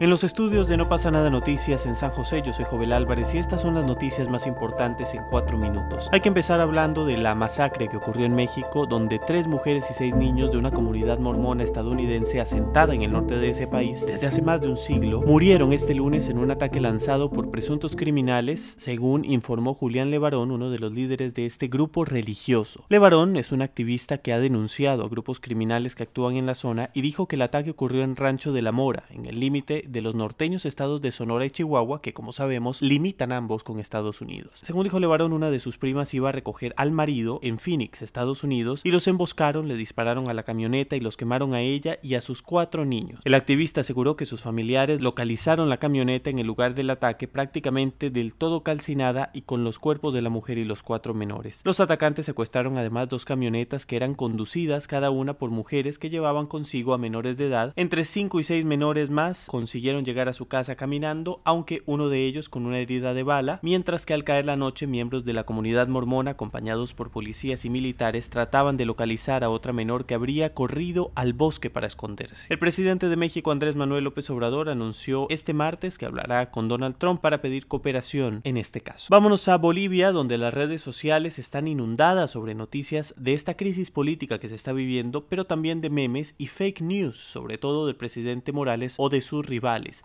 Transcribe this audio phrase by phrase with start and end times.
[0.00, 3.34] En los estudios de No pasa nada noticias en San José, yo soy Jovel Álvarez
[3.34, 6.08] y estas son las noticias más importantes en cuatro minutos.
[6.10, 9.92] Hay que empezar hablando de la masacre que ocurrió en México, donde tres mujeres y
[9.92, 14.26] seis niños de una comunidad mormona estadounidense asentada en el norte de ese país desde
[14.26, 18.76] hace más de un siglo murieron este lunes en un ataque lanzado por presuntos criminales,
[18.78, 22.86] según informó Julián Levarón, uno de los líderes de este grupo religioso.
[22.88, 26.88] Levarón es un activista que ha denunciado a grupos criminales que actúan en la zona
[26.94, 30.02] y dijo que el ataque ocurrió en Rancho de la Mora, en el límite de
[30.02, 34.60] los norteños estados de Sonora y Chihuahua, que como sabemos limitan ambos con Estados Unidos.
[34.62, 38.44] Según dijo Levarón, una de sus primas iba a recoger al marido en Phoenix, Estados
[38.44, 42.14] Unidos, y los emboscaron, le dispararon a la camioneta y los quemaron a ella y
[42.14, 43.20] a sus cuatro niños.
[43.24, 48.10] El activista aseguró que sus familiares localizaron la camioneta en el lugar del ataque prácticamente
[48.10, 51.60] del todo calcinada y con los cuerpos de la mujer y los cuatro menores.
[51.64, 56.46] Los atacantes secuestraron además dos camionetas que eran conducidas cada una por mujeres que llevaban
[56.46, 57.72] consigo a menores de edad.
[57.76, 59.46] Entre cinco y seis menores más
[59.80, 63.60] consiguieron llegar a su casa caminando, aunque uno de ellos con una herida de bala,
[63.62, 67.70] mientras que al caer la noche miembros de la comunidad mormona, acompañados por policías y
[67.70, 72.46] militares, trataban de localizar a otra menor que habría corrido al bosque para esconderse.
[72.50, 76.96] El presidente de México, Andrés Manuel López Obrador, anunció este martes que hablará con Donald
[76.98, 79.06] Trump para pedir cooperación en este caso.
[79.08, 84.38] Vámonos a Bolivia, donde las redes sociales están inundadas sobre noticias de esta crisis política
[84.38, 88.52] que se está viviendo, pero también de memes y fake news, sobre todo del presidente
[88.52, 89.46] Morales o de sus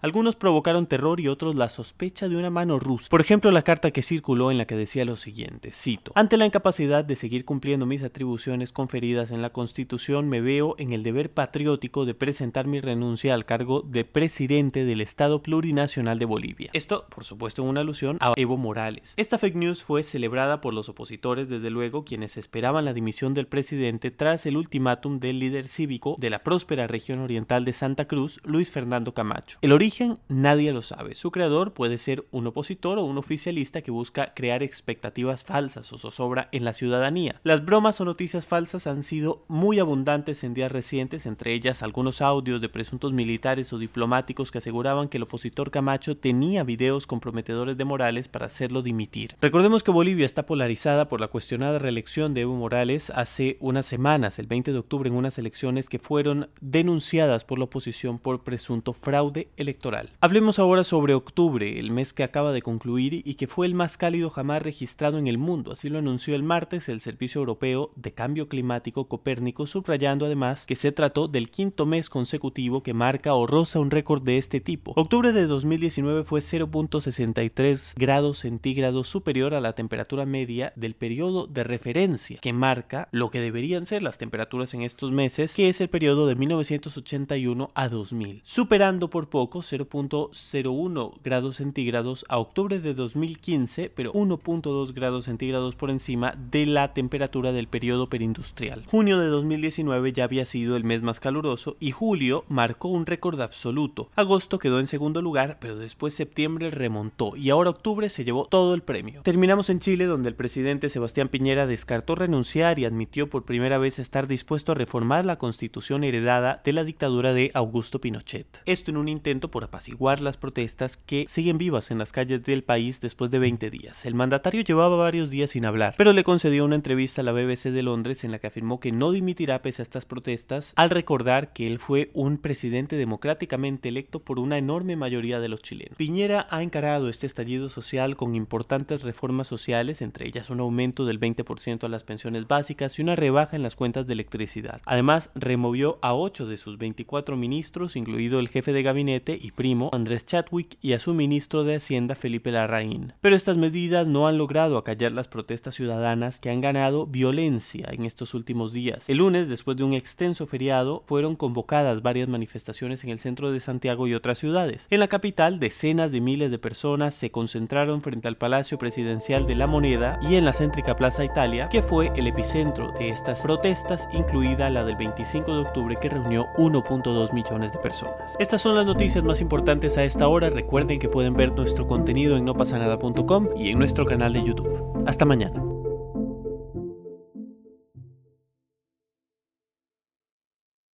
[0.02, 3.08] Algunos provocaron terror y otros la sospecha de una mano rusa.
[3.10, 6.46] Por ejemplo, la carta que circuló en la que decía lo siguiente, cito, ante la
[6.46, 11.32] incapacidad de seguir cumpliendo mis atribuciones conferidas en la Constitución, me veo en el deber
[11.32, 16.70] patriótico de presentar mi renuncia al cargo de presidente del Estado Plurinacional de Bolivia.
[16.74, 19.14] Esto, por supuesto, en una alusión a Evo Morales.
[19.18, 23.48] Esta fake news fue celebrada por los opositores, desde luego, quienes esperaban la dimisión del
[23.48, 28.42] presidente tras el ultimátum del líder cívico de la próspera región oriental de Santa Cruz,
[28.44, 29.45] Luis Fernando Camacho.
[29.62, 31.16] El origen nadie lo sabe.
[31.16, 35.98] Su creador puede ser un opositor o un oficialista que busca crear expectativas falsas o
[35.98, 37.40] zozobra en la ciudadanía.
[37.44, 42.22] Las bromas o noticias falsas han sido muy abundantes en días recientes, entre ellas algunos
[42.22, 47.78] audios de presuntos militares o diplomáticos que aseguraban que el opositor Camacho tenía videos comprometedores
[47.78, 49.36] de Morales para hacerlo dimitir.
[49.42, 54.40] Recordemos que Bolivia está polarizada por la cuestionada reelección de Evo Morales hace unas semanas,
[54.40, 58.94] el 20 de octubre, en unas elecciones que fueron denunciadas por la oposición por presunto
[58.94, 60.10] fraude electoral.
[60.22, 63.98] Hablemos ahora sobre octubre, el mes que acaba de concluir y que fue el más
[63.98, 68.14] cálido jamás registrado en el mundo, así lo anunció el martes el Servicio Europeo de
[68.14, 73.48] Cambio Climático Copérnico, subrayando además que se trató del quinto mes consecutivo que marca o
[73.48, 74.94] roza un récord de este tipo.
[74.96, 81.64] Octubre de 2019 fue 0.63 grados centígrados superior a la temperatura media del periodo de
[81.64, 85.90] referencia, que marca lo que deberían ser las temperaturas en estos meses, que es el
[85.90, 93.92] periodo de 1981 a 2000, superando por poco 0.01 grados centígrados a octubre de 2015,
[93.94, 98.84] pero 1.2 grados centígrados por encima de la temperatura del periodo perindustrial.
[98.88, 103.40] Junio de 2019 ya había sido el mes más caluroso y julio marcó un récord
[103.42, 104.10] absoluto.
[104.16, 108.74] Agosto quedó en segundo lugar, pero después septiembre remontó y ahora octubre se llevó todo
[108.74, 109.22] el premio.
[109.24, 114.00] Terminamos en Chile donde el presidente Sebastián Piñera descartó renunciar y admitió por primera vez
[114.00, 118.62] estar dispuesto a reformar la constitución heredada de la dictadura de Augusto Pinochet.
[118.66, 122.64] Esto en un intento por apaciguar las protestas que siguen vivas en las calles del
[122.64, 124.06] país después de 20 días.
[124.06, 127.72] El mandatario llevaba varios días sin hablar, pero le concedió una entrevista a la BBC
[127.72, 131.54] de Londres en la que afirmó que no dimitirá pese a estas protestas, al recordar
[131.54, 135.98] que él fue un presidente democráticamente electo por una enorme mayoría de los chilenos.
[135.98, 141.20] Piñera ha encarado este estallido social con importantes reformas sociales, entre ellas un aumento del
[141.20, 144.82] 20% a las pensiones básicas y una rebaja en las cuentas de electricidad.
[144.86, 149.92] Además, removió a 8 de sus 24 ministros, incluido el jefe de gabinete y primo
[149.94, 153.14] Andrés Chadwick y a su ministro de Hacienda Felipe Larraín.
[153.22, 158.06] Pero estas medidas no han logrado acallar las protestas ciudadanas que han ganado violencia en
[158.06, 159.08] estos últimos días.
[159.08, 163.60] El lunes, después de un extenso feriado, fueron convocadas varias manifestaciones en el centro de
[163.60, 164.88] Santiago y otras ciudades.
[164.90, 169.56] En la capital, decenas de miles de personas se concentraron frente al Palacio Presidencial de
[169.56, 174.10] la Moneda y en la céntrica Plaza Italia, que fue el epicentro de estas protestas,
[174.14, 178.36] incluida la del 25 de octubre que reunió 1.2 millones de personas.
[178.40, 180.50] Estas son las noticias más importantes a esta hora.
[180.50, 185.04] Recuerden que pueden ver nuestro contenido en nopasanada.com y en nuestro canal de YouTube.
[185.06, 185.75] Hasta mañana.